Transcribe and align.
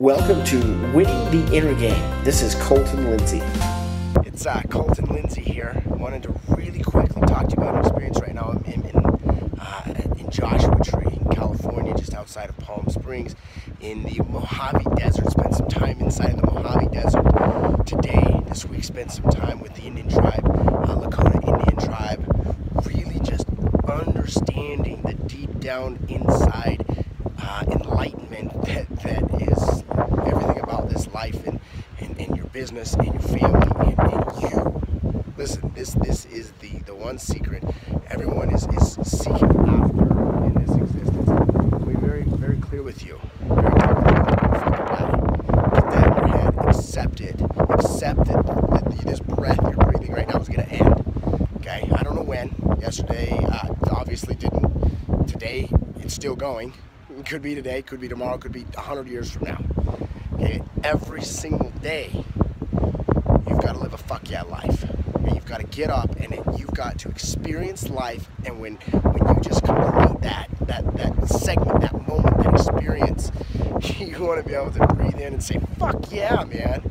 Welcome 0.00 0.42
to 0.44 0.56
Winning 0.94 1.30
the 1.30 1.54
Inner 1.54 1.74
Game. 1.74 2.24
This 2.24 2.40
is 2.40 2.54
Colton 2.54 3.10
Lindsay. 3.10 3.42
It's 4.24 4.46
uh, 4.46 4.62
Colton 4.70 5.04
Lindsay 5.12 5.42
here. 5.42 5.82
I 5.90 5.94
wanted 5.94 6.22
to 6.22 6.40
really 6.48 6.82
quickly 6.82 7.20
talk 7.26 7.48
to 7.48 7.54
you 7.54 7.62
about 7.62 7.74
an 7.74 7.80
experience 7.80 8.18
right 8.18 8.34
now. 8.34 8.48
I'm 8.48 8.64
in, 8.64 8.96
uh, 9.60 9.94
in 10.18 10.30
Joshua 10.30 10.82
Tree, 10.82 11.04
in 11.04 11.28
California, 11.28 11.92
just 11.98 12.14
outside 12.14 12.48
of 12.48 12.56
Palm 12.56 12.88
Springs, 12.88 13.36
in 13.82 14.02
the 14.04 14.22
Mojave 14.24 14.86
Desert. 14.96 15.32
Spent 15.32 15.54
some 15.54 15.68
time 15.68 16.00
inside 16.00 16.38
the 16.38 16.50
Mojave 16.50 16.86
Desert 16.94 17.86
today, 17.86 18.40
this 18.48 18.64
week. 18.64 18.84
Spent 18.84 19.12
some 19.12 19.28
time 19.28 19.60
with 19.60 19.74
the 19.74 19.82
Indian 19.82 20.08
tribe, 20.08 20.46
uh, 20.46 20.96
Lakota 20.96 21.46
Indian 21.46 21.76
tribe. 21.76 22.24
Really 22.86 23.20
just 23.20 23.44
understanding 23.86 25.02
the 25.02 25.12
deep 25.12 25.60
down 25.60 25.98
inside 26.08 26.86
uh, 27.42 27.64
enlightenment 27.70 28.52
that, 28.64 28.88
that 29.00 29.42
is 29.42 29.82
everything 30.26 30.62
about 30.62 30.88
this 30.88 31.08
life 31.14 31.46
and, 31.46 31.60
and, 31.98 32.18
and 32.20 32.36
your 32.36 32.39
business 32.52 32.94
and 32.94 33.06
your 33.06 33.22
family 33.22 33.94
and, 33.98 34.12
and 34.12 34.42
you. 34.42 35.22
Listen, 35.36 35.72
this 35.74 35.92
this 35.94 36.26
is 36.26 36.52
the, 36.60 36.78
the 36.80 36.94
one 36.94 37.18
secret 37.18 37.62
everyone 38.08 38.50
is, 38.50 38.66
is 38.66 38.94
seeking 39.04 39.34
after 39.34 40.44
in 40.44 40.54
this 40.54 40.76
existence. 40.76 41.28
I'll 41.28 41.78
be 41.80 41.94
very, 41.94 42.24
very 42.24 42.56
clear 42.58 42.82
with 42.82 43.04
you. 43.04 43.20
Very 43.40 43.70
clear 43.70 43.94
with 43.94 44.10
you. 44.10 44.70
Get 45.74 45.90
that 45.90 46.22
in 46.22 46.28
your 46.28 46.38
head. 46.38 46.54
Accept 46.66 47.20
it. 47.20 47.40
Accept 47.40 48.24
that, 48.26 48.44
that 48.46 48.98
this 49.04 49.20
breath 49.20 49.58
you're 49.62 49.72
breathing 49.72 50.12
right 50.12 50.28
now 50.28 50.40
is 50.40 50.48
going 50.48 50.66
to 50.66 50.72
end. 50.72 51.48
Okay? 51.56 51.88
I 51.94 52.02
don't 52.02 52.16
know 52.16 52.22
when. 52.22 52.54
Yesterday, 52.80 53.30
uh, 53.50 53.74
obviously 53.92 54.34
didn't. 54.34 55.28
Today, 55.28 55.70
it's 56.00 56.14
still 56.14 56.34
going. 56.34 56.72
It 57.16 57.26
could 57.26 57.42
be 57.42 57.54
today, 57.54 57.82
could 57.82 58.00
be 58.00 58.08
tomorrow, 58.08 58.38
could 58.38 58.52
be 58.52 58.62
100 58.62 59.06
years 59.06 59.30
from 59.30 59.44
now. 59.44 59.62
Okay? 60.40 60.62
Every 60.84 61.22
single 61.22 61.70
day, 61.82 62.10
you've 62.12 63.60
got 63.62 63.72
to 63.74 63.78
live 63.78 63.92
a 63.94 63.98
fuck 63.98 64.30
yeah 64.30 64.42
life. 64.42 64.84
Okay? 64.84 65.34
You've 65.34 65.46
got 65.46 65.60
to 65.60 65.66
get 65.66 65.90
up 65.90 66.16
and 66.16 66.34
you've 66.58 66.72
got 66.74 66.98
to 67.00 67.08
experience 67.08 67.88
life. 67.88 68.28
And 68.44 68.60
when, 68.60 68.76
when 68.76 69.36
you 69.36 69.42
just 69.42 69.64
complete 69.64 70.20
that, 70.22 70.48
that, 70.62 70.96
that 70.96 71.28
segment, 71.28 71.80
that 71.82 72.06
moment, 72.08 72.36
that 72.38 72.54
experience, 72.54 73.30
you 73.98 74.24
want 74.24 74.42
to 74.42 74.48
be 74.48 74.54
able 74.54 74.70
to 74.72 74.86
breathe 74.94 75.14
in 75.20 75.34
and 75.34 75.42
say, 75.42 75.60
fuck 75.78 76.10
yeah, 76.10 76.44
man. 76.44 76.82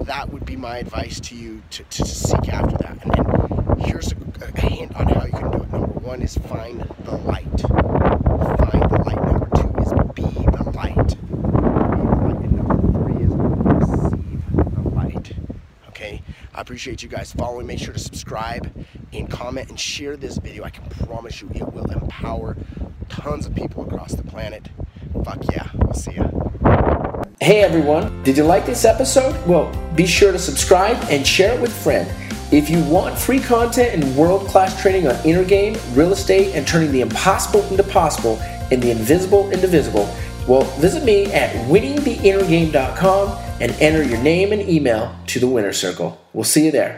That 0.00 0.30
would 0.32 0.44
be 0.46 0.56
my 0.56 0.78
advice 0.78 1.20
to 1.20 1.34
you 1.34 1.62
to, 1.70 1.82
to 1.84 2.04
seek 2.06 2.48
after 2.48 2.76
that. 2.78 2.98
And, 3.04 3.68
and 3.68 3.82
here's 3.84 4.12
a, 4.12 4.16
a 4.40 4.60
hint 4.60 4.94
on 4.96 5.06
how 5.08 5.24
you 5.26 5.32
can 5.32 5.50
do 5.50 5.58
it. 5.58 5.70
Number 5.72 5.86
one 5.86 6.22
is 6.22 6.36
find 6.38 6.80
the 7.04 7.16
light. 7.16 7.44
Find 7.60 8.90
the 8.90 9.02
light. 9.04 9.22
Number 9.26 9.48
two 9.54 9.68
is 9.82 9.92
be 10.14 10.22
the 10.22 10.70
light. 10.74 11.08
Be 11.28 11.34
the 11.34 11.60
light. 11.60 12.40
And 12.40 12.52
number 12.56 12.78
three 12.92 13.22
is 13.24 13.32
receive 13.34 14.42
the 14.74 14.88
light. 14.90 15.32
Okay? 15.98 16.22
I 16.54 16.60
appreciate 16.60 17.02
you 17.02 17.08
guys 17.08 17.32
following. 17.32 17.66
Make 17.66 17.80
sure 17.80 17.92
to 17.92 17.98
subscribe 17.98 18.72
and 19.12 19.28
comment 19.28 19.68
and 19.68 19.80
share 19.80 20.16
this 20.16 20.38
video. 20.38 20.62
I 20.62 20.70
can 20.70 20.88
promise 21.06 21.42
you 21.42 21.50
it 21.52 21.72
will 21.72 21.90
empower 21.90 22.56
tons 23.08 23.46
of 23.46 23.56
people 23.56 23.82
across 23.82 24.12
the 24.12 24.22
planet. 24.22 24.68
Fuck 25.24 25.42
yeah. 25.50 25.68
We'll 25.74 25.94
see 25.94 26.12
ya. 26.12 26.30
Hey 27.40 27.62
everyone, 27.62 28.22
did 28.22 28.36
you 28.36 28.44
like 28.44 28.64
this 28.64 28.84
episode? 28.84 29.44
Well, 29.44 29.72
be 29.96 30.06
sure 30.06 30.30
to 30.30 30.38
subscribe 30.38 30.96
and 31.10 31.26
share 31.26 31.56
it 31.56 31.60
with 31.60 31.70
a 31.70 31.80
friend. 31.82 32.08
If 32.52 32.70
you 32.70 32.80
want 32.84 33.18
free 33.18 33.40
content 33.40 33.92
and 33.92 34.16
world 34.16 34.46
class 34.46 34.80
training 34.80 35.08
on 35.08 35.16
inner 35.26 35.44
game, 35.44 35.76
real 35.94 36.12
estate, 36.12 36.54
and 36.54 36.64
turning 36.64 36.92
the 36.92 37.00
impossible 37.00 37.64
into 37.72 37.82
possible 37.82 38.38
and 38.70 38.80
the 38.80 38.92
invisible 38.92 39.50
into 39.50 39.66
visible, 39.66 40.14
well, 40.48 40.62
visit 40.80 41.04
me 41.04 41.26
at 41.26 41.50
winningtheinnergame.com 41.66 43.38
and 43.60 43.72
enter 43.72 44.02
your 44.02 44.18
name 44.22 44.52
and 44.52 44.62
email 44.68 45.14
to 45.26 45.38
the 45.38 45.46
winner 45.46 45.74
circle. 45.74 46.18
We'll 46.32 46.44
see 46.44 46.64
you 46.64 46.70
there. 46.72 46.96